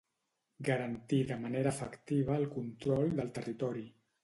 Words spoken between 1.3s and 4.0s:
manera efectiva el control del territori